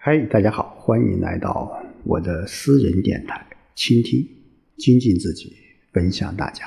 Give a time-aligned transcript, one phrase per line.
[0.00, 3.44] 嗨，大家好，欢迎来到我的私人电台，
[3.74, 4.24] 倾听、
[4.76, 5.56] 精进自己，
[5.92, 6.64] 分享大家。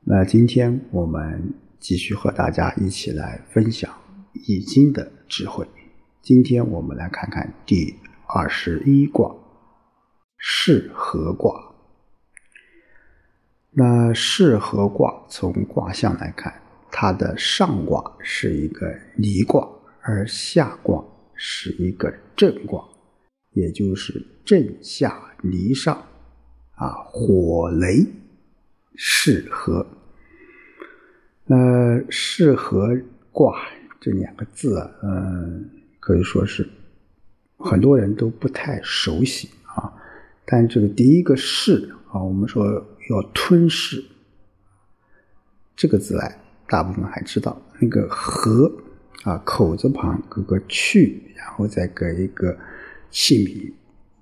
[0.00, 3.88] 那今天我们继续和大家一起来分享
[4.48, 5.64] 《易经》的智慧。
[6.20, 7.94] 今天我们来看看第
[8.26, 9.32] 二十一卦——
[10.36, 11.54] 巳合卦。
[13.70, 16.52] 那巳合卦从卦象来看，
[16.90, 21.02] 它的上卦是一个离卦，而下卦。
[21.44, 22.88] 是一个震卦，
[23.50, 26.00] 也就是震下离上，
[26.76, 28.06] 啊，火雷
[28.96, 29.84] 巳合。
[31.44, 32.96] 那巳合
[33.32, 33.60] 卦
[34.00, 36.64] 这两个字啊，嗯，可以说是
[37.58, 39.92] 很多人都不太熟悉啊。
[40.44, 42.64] 但这个第一个巳啊，我们说
[43.10, 44.00] 要吞噬
[45.74, 48.72] 这个字来，大部分还知道那个合。
[49.22, 52.58] 啊，口字旁搁个去，然后再搁一个
[53.08, 53.72] 器皿，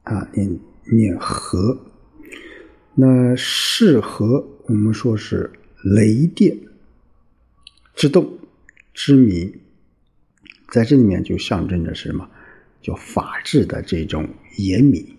[0.02, 0.58] 啊，念
[0.92, 1.78] 念和。
[2.94, 5.50] 那是和我们说是
[5.82, 6.54] 雷电
[7.94, 8.38] 之动
[8.92, 9.58] 之鸣，
[10.70, 12.28] 在这里面就象征着什么？
[12.82, 15.16] 叫法治的这种严明。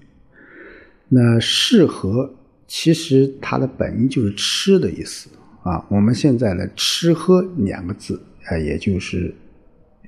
[1.09, 2.35] 那适合
[2.67, 5.27] 其实它的本意就是吃的意思
[5.63, 5.83] 啊。
[5.89, 9.33] 我们现在的吃喝两个字啊，也就是。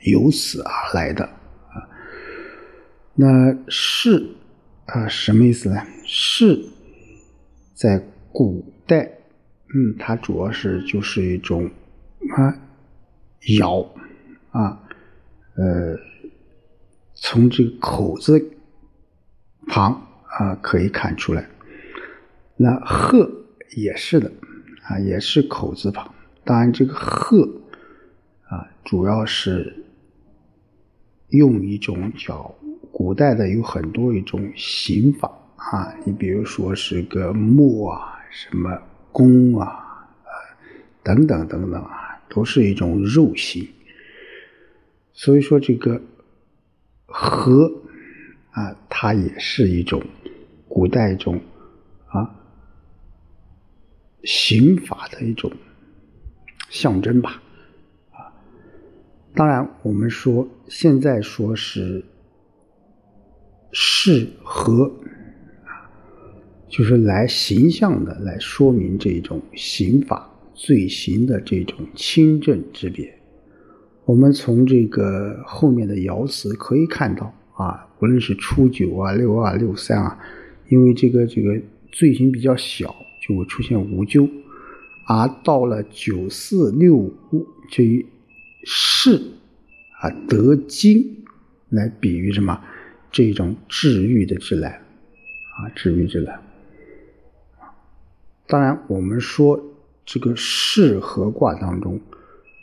[0.06, 1.88] 由此而来的啊，
[3.16, 4.36] 那是
[4.86, 5.82] 啊什么意思呢？
[6.06, 6.60] 是
[7.74, 9.04] 在古代，
[9.74, 11.72] 嗯，它主要是就是一种
[12.36, 12.54] 啊
[13.58, 13.80] 咬
[14.52, 14.84] 啊，
[15.56, 15.96] 呃，
[17.14, 18.52] 从这个口字
[19.68, 21.48] 旁啊可以看出来，
[22.58, 23.32] 那鹤
[23.78, 24.30] 也是的
[24.84, 26.14] 啊，也是口字旁。
[26.44, 27.48] 当然，这个鹤
[28.50, 29.80] 啊，主要是。
[31.34, 32.54] 用一种叫
[32.92, 38.80] 古代的有很多一种刑法啊，你比如说是个木啊，什么
[39.12, 40.32] 弓啊，啊
[41.04, 43.68] 等等等等啊，都是一种肉刑。
[45.12, 46.00] 所以说这个
[47.06, 47.72] 和
[48.52, 50.02] 啊，它也是一种
[50.68, 51.42] 古代一种
[52.10, 52.30] 啊
[54.24, 55.52] 刑法的一种
[56.70, 57.42] 象征吧。
[59.36, 62.06] 当然，我们说现在说是
[63.72, 64.84] 适和
[65.66, 65.90] 啊，
[66.68, 73.12] 就是来形象的来说明这种刑法罪行的这种轻重之别。
[74.06, 80.20] 我们从这个后面的爻辞可以看到啊，无论是初九啊、六二、六三啊，
[80.70, 81.60] 因为这个这个
[81.92, 82.94] 罪行比较小，
[83.28, 84.30] 就会出现无咎；
[85.08, 87.12] 而到了九四六五
[87.72, 88.06] 这一。
[88.64, 89.22] 是
[90.02, 91.24] 啊，得经
[91.70, 92.60] 来比喻什么？
[93.12, 94.82] 这种治愈的治来
[95.58, 96.40] 啊，治愈之来。
[98.48, 99.64] 当然，我们说
[100.06, 102.00] 这个巳合卦当中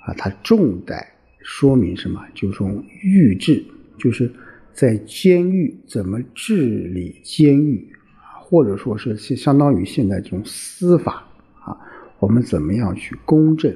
[0.05, 2.21] 啊，它重在说明什么？
[2.35, 2.69] 就是说
[3.01, 3.65] 狱治，
[3.97, 4.33] 就是
[4.73, 11.25] 在监狱怎么治理监狱啊，或者说是相当于现在这种司法
[11.61, 11.79] 啊，
[12.19, 13.73] 我们怎么样去公正？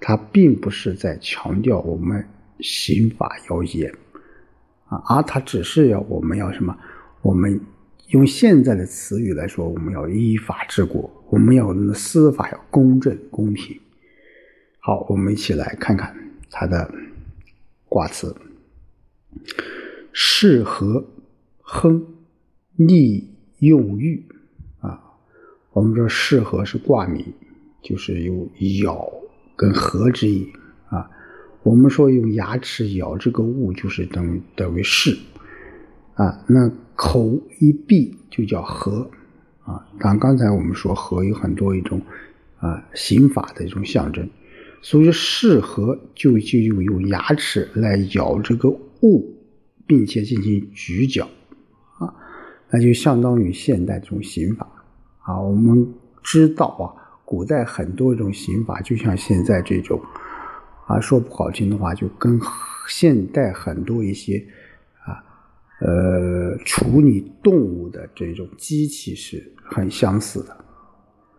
[0.00, 2.26] 他并不是在强调我们
[2.60, 3.92] 刑法要严
[4.86, 6.76] 啊，而他只是要我们要什么？
[7.22, 7.60] 我们
[8.08, 13.78] 用现在的词语来说，我们要依法治国，我们要司法要公正公平。
[14.78, 16.16] 好，我们一起来看看
[16.50, 16.90] 它的
[17.88, 18.34] 卦辞：
[20.12, 21.06] 适合
[21.60, 22.04] 亨
[22.74, 24.24] 利用玉
[24.80, 24.98] 啊。
[25.72, 27.24] 我们说适合是卦名，
[27.82, 28.48] 就是有
[28.82, 29.19] 咬。
[29.60, 30.50] 跟和之意
[30.88, 31.06] 啊，
[31.62, 35.14] 我们说用牙齿咬这个物，就是等等于是
[36.14, 36.42] 啊。
[36.48, 39.10] 那口一闭就叫和
[39.64, 39.86] 啊。
[39.98, 42.00] 当刚才我们说和有很多一种
[42.58, 44.26] 啊刑法的一种象征，
[44.80, 48.70] 所以说适合就就用用牙齿来咬这个
[49.02, 49.36] 物，
[49.86, 51.28] 并且进行咀嚼
[51.98, 52.14] 啊，
[52.70, 54.66] 那就相当于现代这种刑法
[55.20, 55.38] 啊。
[55.38, 55.92] 我们
[56.22, 56.96] 知道啊。
[57.30, 60.02] 古代很多种刑法，就像现在这种，
[60.88, 62.40] 啊，说不好听的话，就跟
[62.88, 64.44] 现代很多一些
[65.04, 65.22] 啊，
[65.80, 70.52] 呃，处理动物的这种机器是很相似的，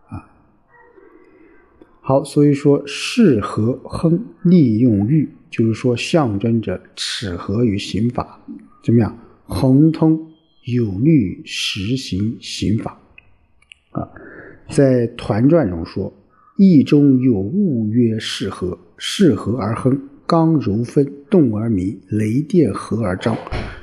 [0.08, 0.24] 啊。
[2.00, 8.40] 好，所以说适合亨利用玉，就是说象征着齿合于刑法，
[8.82, 9.14] 怎么样？
[9.44, 10.32] 亨通
[10.64, 12.98] 有利于实行刑法，
[13.90, 14.08] 啊。
[14.68, 16.12] 在《团传》中说
[16.56, 23.36] ：“意中有物曰是合，是合而亨，刚柔分，动而明，雷电合而张，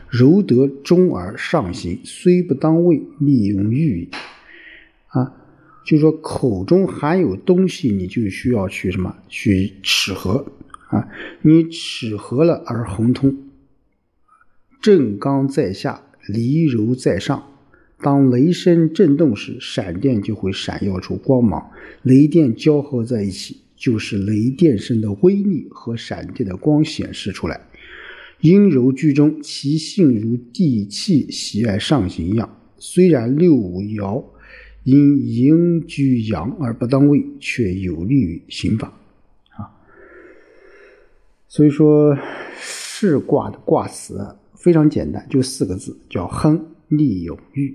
[0.09, 4.07] 柔得中而上行，虽不当位，利用欲也。
[5.07, 5.33] 啊，
[5.85, 9.15] 就说口中含有东西，你就需要去什么？
[9.27, 10.45] 去齿合
[10.89, 11.07] 啊，
[11.41, 13.35] 你齿合了而亨通，
[14.81, 17.43] 正刚在下，离柔在上。
[18.01, 21.71] 当雷声震动时，闪电就会闪耀出光芒，
[22.03, 23.57] 雷电交合在一起。
[23.75, 27.61] 就是雷电声的威力和闪电的光显示出来，
[28.41, 32.57] 阴柔居中，其性如地气喜爱上行一样。
[32.77, 34.21] 虽然六五爻
[34.83, 38.91] 因阴居阳而不当位，却有利于刑法
[39.51, 39.71] 啊。
[41.47, 42.17] 所以说，
[42.59, 47.73] 世卦的卦辞非常简单，就四个字，叫亨利有豫。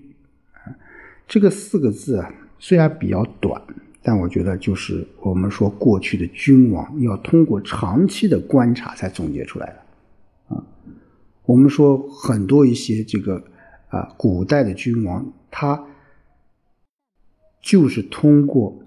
[1.26, 3.60] 这个四个字啊，虽然比较短。
[4.06, 10.62] 但我觉得，就是我们说过去的君王要通过长期的观察才总结出来的，啊，
[11.46, 13.42] 我们说很多一些这个
[13.88, 15.86] 啊，古代的君王，他
[17.62, 18.78] 就是通过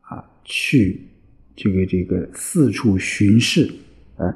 [0.00, 1.10] 啊去
[1.54, 3.70] 这个这个四处巡视，
[4.16, 4.34] 啊，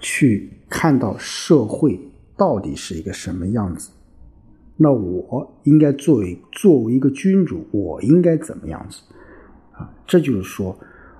[0.00, 2.00] 去看到社会
[2.38, 3.90] 到底是一个什么样子。
[4.80, 9.02] 那我应该作为作为一个君主，我应该怎么样子
[9.72, 9.92] 啊？
[10.06, 10.70] 这就是说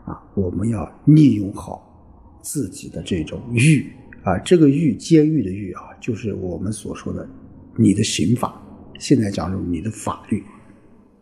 [0.04, 3.90] 啊，我们要利用好自己的这种狱
[4.22, 7.28] 啊，这个狱，监狱的狱啊，就是我们所说的
[7.74, 8.62] 你的刑法。
[9.00, 10.40] 现在讲入你的法律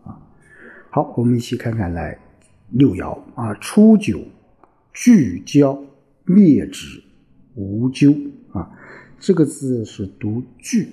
[0.04, 0.20] 啊。
[0.90, 2.18] 好，我们一起看看来
[2.72, 4.20] 六爻啊，初九，
[4.92, 5.82] 聚焦
[6.26, 7.02] 灭止
[7.54, 8.14] 无咎
[8.52, 8.70] 啊，
[9.18, 10.86] 这个字是读聚。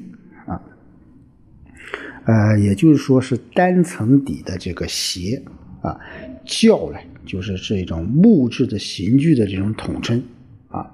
[2.25, 5.43] 呃，也就是说是单层底的这个鞋
[5.81, 5.99] 啊，
[6.45, 10.23] 教呢就是这种木质的刑具的这种统称
[10.69, 10.89] 啊。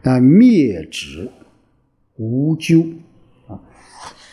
[0.00, 1.28] 那灭指
[2.16, 2.86] 无咎
[3.48, 3.60] 啊，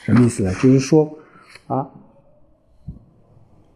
[0.06, 0.54] 什么意思呢？
[0.62, 1.18] 就是说
[1.66, 1.90] 啊，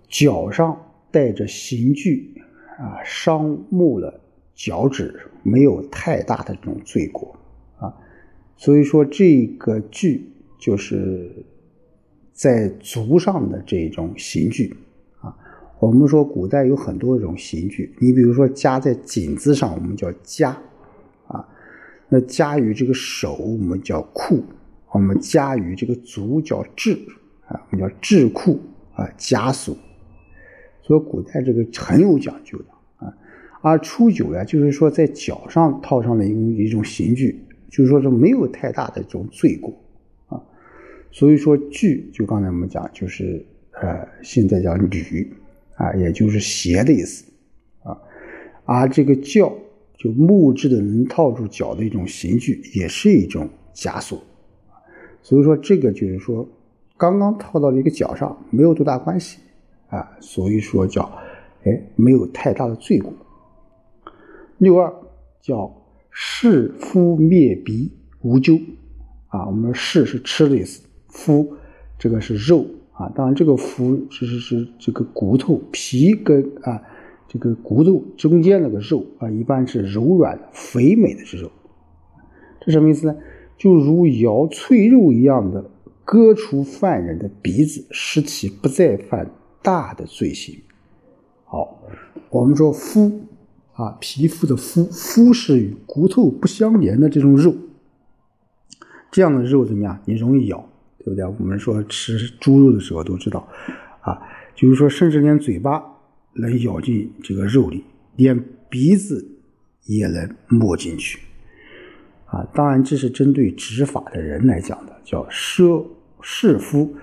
[0.08, 2.44] 脚上带着刑具
[2.78, 4.22] 啊，伤木了
[4.54, 7.36] 脚趾，没有太大的这种罪过
[7.80, 7.92] 啊。
[8.56, 11.44] 所以说这个具就是。
[12.36, 14.76] 在足上的这种刑具
[15.22, 15.34] 啊，
[15.80, 20.50] 我们说古代有很多种刑具，你比如说夹在颈子上，我们叫夹
[21.28, 21.40] 啊；
[22.10, 24.44] 那夹于这个手，我们叫裤；
[24.92, 26.98] 我们夹于这个足叫踭
[27.48, 28.60] 啊，我们叫踭裤
[28.96, 29.74] 啊，枷锁。
[30.82, 32.66] 所以古代这个很有讲究的
[32.98, 33.14] 啊。
[33.62, 39.74] 而初九呀，就是说在脚上套上了一一种刑具，就是说是没有太大的这种罪过。
[41.16, 43.42] 所以说，锯就刚才我们讲，就是
[43.82, 45.34] 呃，现在叫履
[45.76, 47.24] 啊，也就是鞋的意思
[47.84, 47.98] 啊。
[48.66, 49.50] 而这个教
[49.98, 54.22] 就木质的能套住脚的一种刑具，也是一种枷锁。
[55.22, 56.46] 所以说，这个就是说，
[56.98, 59.40] 刚刚套到了一个脚上，没有多大关系
[59.88, 60.18] 啊。
[60.20, 61.10] 所以说叫
[61.64, 63.14] 哎，没有太大的罪过。
[64.58, 64.94] 六二
[65.40, 65.74] 叫
[66.12, 67.90] 弑夫灭鼻
[68.20, 68.60] 无咎
[69.30, 70.82] 啊，我们弑是吃的意思。
[71.16, 71.56] 肤，
[71.98, 76.82] 这个是肉啊，当然这个肤是是是这个骨头皮跟啊
[77.28, 81.50] 这个骨头中间那个肉啊，一般是柔软的、肥美的这肉。
[82.60, 83.16] 这什么意思呢？
[83.58, 85.64] 就如摇脆肉一样的
[86.04, 90.60] 割除犯人的鼻子，使其不再犯大的罪行。
[91.46, 91.82] 好，
[92.30, 93.22] 我们说肤
[93.74, 97.56] 啊，皮肤的肤，肤是与骨头不相连的这种肉，
[99.12, 100.00] 这样的肉怎么样？
[100.06, 100.68] 你容易咬。
[101.06, 101.24] 对不对？
[101.24, 103.48] 我们说吃猪肉的时候都知道，
[104.02, 104.20] 啊，
[104.56, 105.80] 就是说，甚至连嘴巴
[106.34, 107.84] 能咬进这个肉里，
[108.16, 109.24] 连鼻子
[109.84, 111.20] 也能没进去，
[112.26, 115.86] 啊，当然这是针对执法的人来讲的，叫奢
[116.22, 116.96] 弑夫，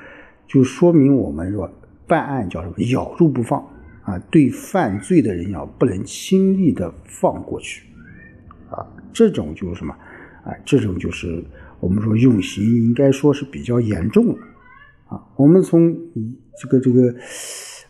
[0.49, 1.71] 就说明我们说
[2.09, 3.65] 办案叫什么，咬住不放
[4.03, 7.87] 啊，对犯罪的人要不能轻易的放过去，
[8.69, 9.95] 啊，这种就是什么，
[10.43, 11.45] 啊，这种就是。
[11.83, 14.39] 我们说用刑应该说是比较严重的
[15.09, 15.21] 啊。
[15.35, 15.93] 我们从
[16.57, 17.13] 这个这个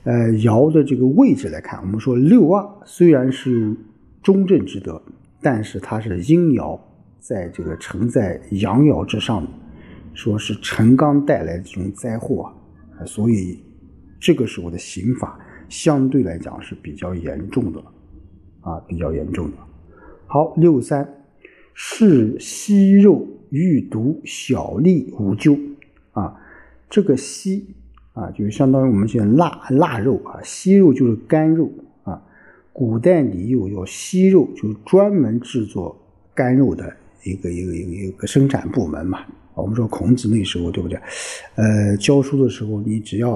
[0.05, 3.77] 呃爻的这个位置来看，我们说六二虽然是
[4.23, 5.01] 中正之德，
[5.43, 6.81] 但是它是阴爻
[7.21, 9.47] 在这个承在阳爻之上，
[10.15, 12.51] 说是辰刚带来的这种灾祸
[12.99, 13.63] 啊，所以
[14.19, 17.83] 这个时候的刑法相对来讲是比较严重的
[18.63, 19.57] 啊，比较严重的。
[20.27, 21.07] 好，六三
[21.75, 23.27] 是息肉。
[23.55, 25.59] 欲毒小利无咎
[26.13, 26.35] 啊，
[26.89, 27.67] 这个息
[28.15, 31.71] 啊，就是相当于我们现在腊腊肉啊，息肉就是干肉
[32.03, 32.19] 啊，
[32.73, 35.95] 古代里有要息肉，就专门制作
[36.33, 36.91] 干肉的
[37.25, 39.19] 一个一个一个一个生产部门嘛。
[39.53, 40.99] 我们说孔子那时候对不对？
[41.57, 43.33] 呃，教书的时候，你只要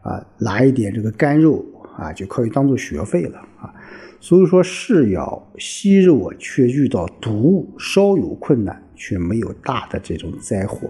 [0.00, 1.66] 啊拿一点这个干肉
[1.96, 3.74] 啊，就可以当做学费了啊。
[4.20, 10.88] 所以说，是要息肉啊，却遇到毒物，稍有困难，却没有大的这种灾祸。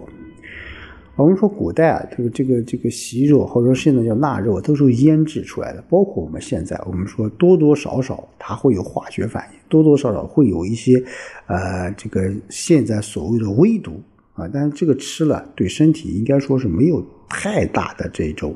[1.15, 5.83] 我们说古代啊，这个这个这个息肉，或者说现在叫腊肉，都是腌制出来的。
[5.89, 11.03] 包括我们现在，我们说多多少少它会有化学反应，多多少少会有一些
[11.47, 13.99] 呃，这个现在所谓的微毒
[14.35, 14.47] 啊。
[14.53, 18.55] 但是这个吃了对身体应该说是没有太大的这种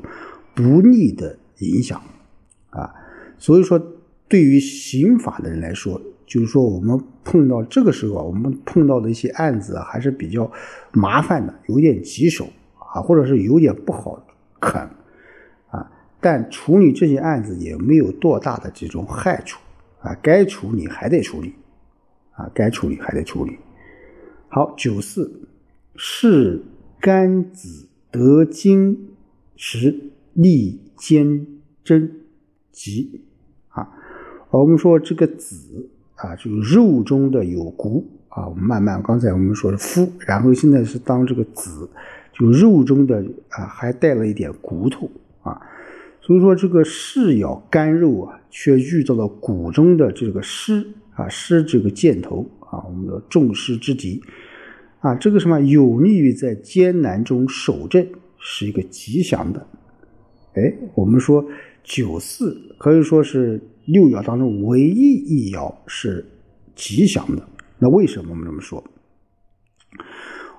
[0.54, 2.00] 不利的影响。
[3.42, 3.76] 所以说，
[4.28, 10.48] 对于刑法的人来说，就是说我们碰到这个时候啊，我们碰到的一些案子啊，还是比较
[10.92, 14.24] 麻烦的，有点棘手啊，或者是有点不好
[14.60, 14.80] 啃
[15.70, 15.90] 啊。
[16.20, 19.58] 但处理这些案子也没有多大的这种害处
[20.02, 21.52] 啊，该处理还得处理
[22.36, 23.58] 啊，该处理还得处理。
[24.46, 25.48] 好，九四
[25.96, 26.62] 是
[27.00, 29.08] 干子得金
[29.56, 31.44] 时利坚
[31.82, 32.20] 贞
[32.70, 33.24] 吉
[33.72, 33.88] 啊，
[34.50, 35.88] 我们说这个子。
[36.14, 41.90] 啊，就是肉中的有骨啊，我们慢慢刚才我们说是夫，然后现在是当这个子，
[42.32, 45.10] 就肉中的啊还带了一点骨头
[45.42, 45.60] 啊，
[46.20, 54.22] 所以说这个是咬干肉啊，却遇到了骨中的这个湿啊湿这个箭头啊，我们说众矢之的
[55.00, 58.06] 啊，这个什么有利于在艰难中守正，
[58.38, 59.66] 是一个吉祥的。
[60.54, 61.44] 哎，我们说
[61.84, 63.60] 九四可以说是。
[63.84, 66.24] 六爻当中唯一一爻是
[66.76, 67.42] 吉祥的，
[67.80, 68.84] 那为什么我们这么说？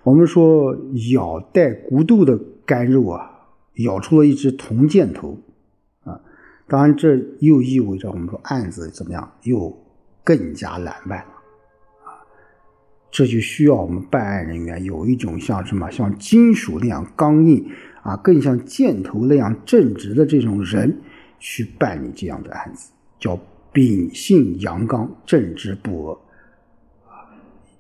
[0.03, 0.75] 我们说
[1.13, 3.32] 咬带骨头的干肉啊，
[3.75, 5.39] 咬出了一只铜箭头
[6.03, 6.20] 啊，
[6.68, 9.74] 当然这又意味着我们说案子怎么样，又
[10.25, 11.32] 更加难办了
[12.03, 12.20] 啊，
[13.10, 17.65] 这就需要我们办案人员有一种像什么，像金属那样刚硬
[18.01, 21.00] 啊，更像箭头那样正直的这种人
[21.43, 22.89] 去办理这样的案子。
[23.19, 23.38] 叫
[23.71, 26.07] 秉性阳刚、正直不
[27.07, 27.27] 阿啊！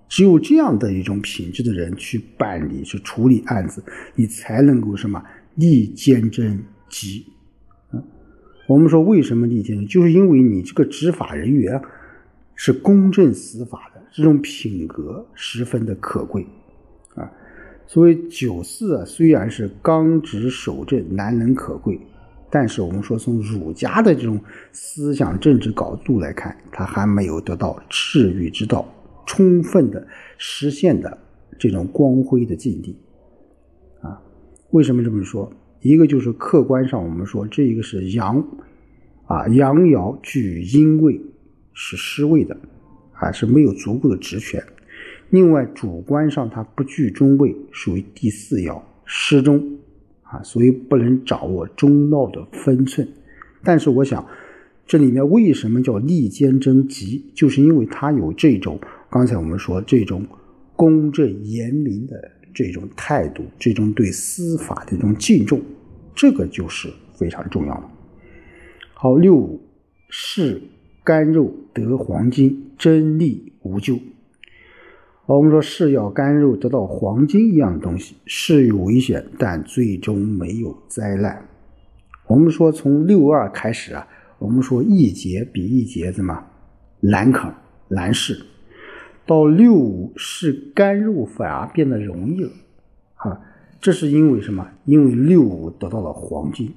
[0.07, 3.83] 只有这样的一种品质的人去办理、去处理案子，
[4.15, 5.21] 你才能够什么
[5.55, 7.25] 立坚贞吉。
[7.91, 8.01] 嗯，
[8.67, 11.81] 我们说为什么立坚贞，就是因为你这个执法人员
[12.55, 16.47] 是公正司法的，这种品格十分的可贵
[17.15, 17.29] 啊。
[17.85, 21.99] 所以九四啊，虽然是刚直守正、难能可贵。
[22.55, 24.39] 但是我们说，从儒家的这种
[24.71, 28.87] 思想政治角度来看，他还没有得到治愈之道
[29.25, 30.07] 充分的
[30.37, 31.17] 实现的
[31.57, 32.95] 这种光辉的境地
[34.01, 34.21] 啊。
[34.69, 35.51] 为什么这么说？
[35.81, 38.37] 一个就是客观上我们说，这一个是阳
[39.25, 41.19] 啊，阳爻居阴位
[41.73, 42.55] 是失位的，
[43.11, 44.63] 还是没有足够的职权。
[45.31, 49.79] 另外，主观上它不居中位，属于第四爻失中。
[50.33, 53.07] 啊，所以不能掌握中道的分寸。
[53.63, 54.25] 但是我想，
[54.87, 58.79] 这里面为什么叫利坚贞吉，就是因为他有这种
[59.11, 60.25] 刚才我们说这种
[60.75, 62.15] 公正严明的
[62.53, 65.61] 这种态度，这种对司法的这种敬重，
[66.15, 67.83] 这个就是非常重要的。
[68.95, 69.61] 好，六五
[70.09, 70.61] 是
[71.03, 73.99] 干肉得黄金，真利无咎。
[75.25, 81.47] 我们说是要干肉得到黄金一样的东西是有危险，但最终没有灾难。
[82.27, 84.05] 我们说从六二开始啊，
[84.37, 86.43] 我们说一节比一节怎么
[86.99, 87.49] 难啃
[87.87, 88.45] 难试，
[89.25, 92.51] 到六五是干肉反而变得容易了
[93.15, 93.39] 啊。
[93.79, 94.67] 这是因为什么？
[94.83, 96.73] 因为六五得到了黄金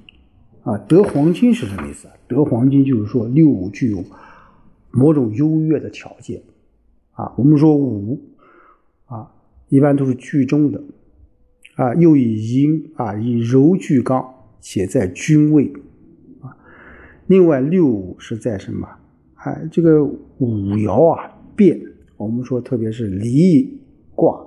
[0.63, 0.77] 啊。
[0.77, 2.07] 得黄金是什么意思？
[2.29, 4.01] 得黄金就是说六五具有
[4.91, 6.41] 某种优越的条件
[7.11, 7.33] 啊。
[7.37, 8.17] 我们说五。
[9.69, 10.81] 一般都是居中的，
[11.75, 14.25] 啊，又以阴啊以柔聚刚，
[14.61, 15.73] 且在君位，
[16.41, 16.55] 啊，
[17.27, 18.87] 另外六五是在什么？
[19.35, 20.17] 哎，这个五
[20.77, 21.79] 爻啊变，
[22.15, 23.79] 我们说特别是离
[24.15, 24.39] 卦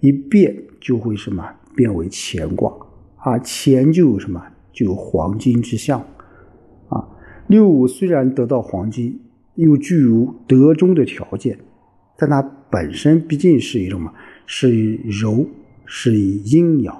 [0.00, 1.44] 一变就会什么
[1.76, 2.72] 变为乾卦
[3.16, 4.42] 啊，乾就有什么
[4.72, 6.00] 就有黄金之象
[6.88, 7.08] 啊。
[7.48, 9.20] 六五虽然得到黄金，
[9.56, 11.58] 又具有得中的条件。
[12.16, 12.40] 但它
[12.70, 14.12] 本身毕竟是一种嘛，
[14.46, 15.46] 是以柔，
[15.86, 16.92] 是以阴爻，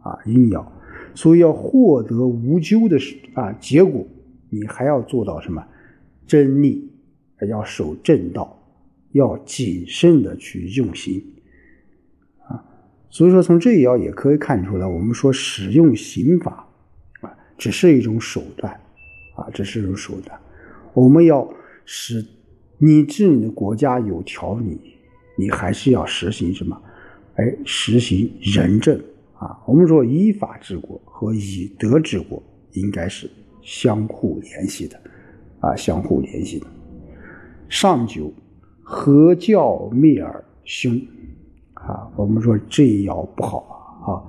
[0.00, 0.64] 啊阴爻，
[1.14, 2.98] 所以要获得无咎的
[3.34, 4.06] 啊结果，
[4.50, 5.64] 你还要做到什么？
[6.26, 6.90] 真利，
[7.48, 8.58] 要守正道，
[9.10, 11.22] 要谨慎的去用心，
[12.46, 12.64] 啊，
[13.10, 16.66] 所以说从这一爻也可以看出来，我们说使用刑法
[17.20, 18.72] 啊，只是一种手段，
[19.34, 20.38] 啊，只是一种手段。
[20.94, 21.52] 我们要
[21.84, 22.24] 使
[22.78, 24.91] 你治理的国家有条理，
[25.36, 26.80] 你还是要实行什么？
[27.36, 28.94] 哎，实行仁政
[29.38, 29.58] 啊！
[29.66, 33.30] 我们说依法治国和以德治国应该是
[33.62, 35.00] 相互联系的
[35.60, 36.66] 啊，相互联系的。
[37.70, 38.30] 上九，
[38.82, 41.00] 合教灭尔凶
[41.72, 42.06] 啊！
[42.16, 43.58] 我们说这一爻不好
[44.06, 44.20] 啊，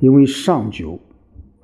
[0.00, 0.98] 因为上九，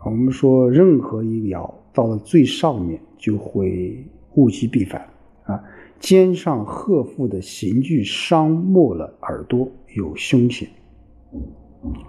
[0.04, 5.04] 我们说任何一个爻到了最上面就会物极必反
[5.46, 5.62] 啊。
[5.98, 10.68] 肩上鹤腹的刑具伤没了耳朵，有凶险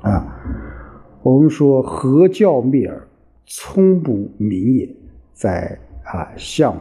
[0.01, 0.36] 啊。
[1.24, 3.08] 我们说合教灭耳，
[3.46, 4.94] 聪不明也，
[5.34, 6.77] 在啊相。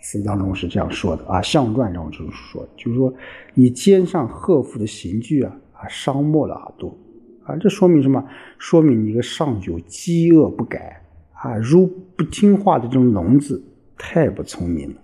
[0.00, 3.12] 词当中是这样说的啊，《象传》中就是说，就是说
[3.54, 6.96] 你肩上鹤腹的刑具啊啊伤没了耳朵
[7.44, 8.24] 啊，这说明什么？
[8.58, 11.84] 说明你个上九饥饿不改啊，如
[12.16, 13.62] 不听话的这种聋子
[13.98, 14.96] 太不聪明了。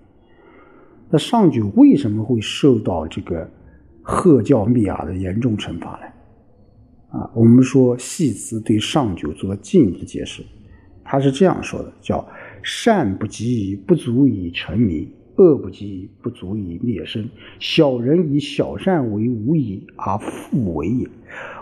[1.10, 3.50] 那上九为什么会受到这个
[4.02, 7.18] 贺教灭耳的严重惩罚呢？
[7.18, 10.42] 啊，我们说戏词对上九做了进一步解释，
[11.04, 12.26] 他是这样说的，叫。
[12.66, 17.28] 善不及，不足以成名；恶不及，不足以灭身。
[17.60, 21.06] 小人以小善为无以而复为也，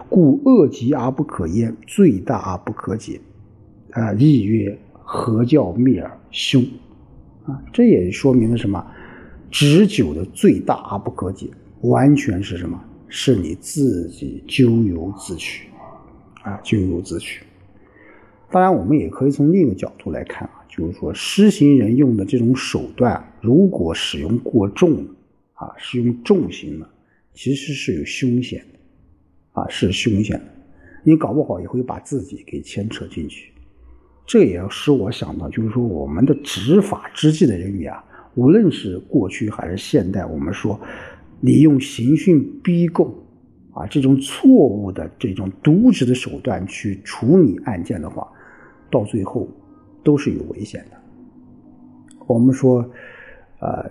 [0.08, 3.20] 故恶极而不可焉，罪大而不可解。
[3.90, 6.64] 啊，亦曰何教灭而凶？
[7.44, 8.84] 啊，这也说明了什么？
[9.50, 11.48] 执久的最大而不可解，
[11.82, 12.82] 完全是什么？
[13.08, 15.68] 是你自己咎由自取。
[16.42, 17.44] 啊，咎由自取。
[18.50, 20.64] 当然，我们也可以从另一个角度来看啊。
[20.68, 25.06] 就是说，施行人用的这种手段，如果使用过重，
[25.52, 26.90] 啊，使用重刑了，
[27.34, 30.44] 其实是有凶险的，啊，是凶险的，
[31.04, 33.51] 你搞不好也会把自己给牵扯进去。
[34.26, 40.80] 这也要使我想到，就是说，我们的执法之际的人员啊，无论是过去还是现代，我们说，
[41.40, 43.12] 你用刑讯逼供，
[43.72, 48.30] 啊，这种错误的这种渎职的手段去处理案件的话，
[48.90, 49.48] 到最后。
[50.04, 50.96] 都是有危险的。
[52.26, 52.84] 我们说，
[53.60, 53.88] 呃，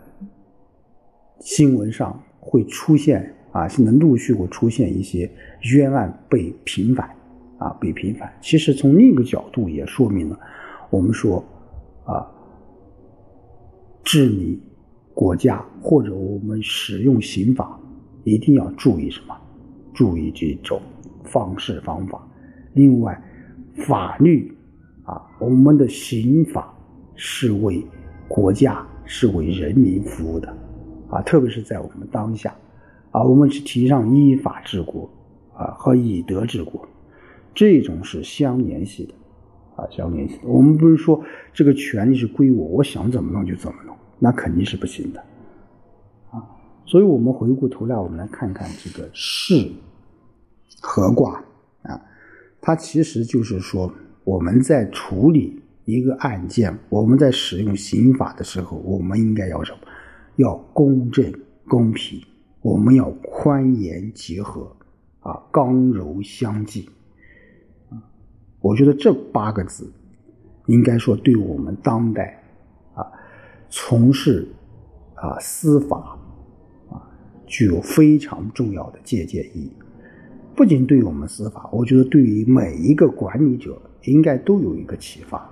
[1.39, 5.32] 新闻上会出现啊，现在陆续会出现一些
[5.74, 7.10] 冤案被平反
[7.62, 8.34] 啊，被平反。
[8.41, 10.39] 其实从另一个角度也说明了，
[10.89, 11.43] 我们说
[12.04, 12.26] 啊，
[14.04, 14.60] 治理
[15.13, 17.80] 国家或者我们使用刑法，
[18.24, 19.38] 一定要注意什么？
[19.93, 20.82] 注意这种
[21.24, 22.19] 方式方法。
[22.74, 23.21] 另外，
[23.86, 24.52] 法律。
[25.04, 26.71] 啊，我们的刑法
[27.15, 27.84] 是为
[28.28, 30.47] 国家、是为人民服务的，
[31.10, 32.56] 啊，特别是在我们当下，
[33.10, 35.10] 啊，我们是提倡依法治国，
[35.56, 36.88] 啊，和以德治国，
[37.54, 39.14] 这种是相联系的，
[39.76, 40.48] 啊，相联系的。
[40.48, 45.20] 我们不是说这个权利是归我，我想怎么弄就怎么弄，那肯定是不行的，
[46.32, 46.44] 啊，
[46.86, 49.72] 所以我们回过头来，我们来看看这个事
[50.82, 51.44] 和卦
[51.84, 52.02] 啊，
[52.60, 53.92] 它其实就是说。
[54.24, 59.80] 我们在处理一个案件，我们在使用刑法的时候，我们应该要什么？
[60.36, 61.34] 要公正
[61.68, 62.22] 公平，
[62.62, 64.72] 我们要宽严结合，
[65.22, 67.01] 啊，刚柔相济，啊，
[68.62, 69.91] 我觉得这八个字，
[70.67, 72.41] 应该说对我们当代，
[72.93, 73.04] 啊，
[73.69, 74.47] 从事
[75.15, 76.17] 啊司法，
[76.89, 77.02] 啊，
[77.45, 79.74] 具有非常重要的借鉴意义。
[80.56, 83.82] 不仅对于我们司法，我觉得对于每一个管理者。
[84.06, 85.47] 应该都有一个启发，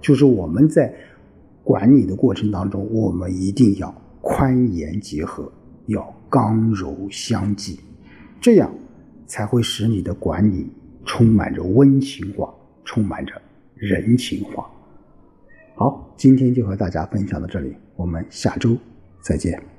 [0.00, 0.94] 就是我们在
[1.64, 5.52] 管理的过程当中，我们一定要宽严结合，
[5.86, 7.80] 要刚柔相济，
[8.40, 8.72] 这样
[9.26, 10.70] 才会使你的管理
[11.04, 12.52] 充满着温情化，
[12.84, 13.40] 充满着
[13.74, 14.70] 人情化。
[15.74, 18.76] 好，今天就和大家分享到这里，我们下周
[19.20, 19.71] 再见。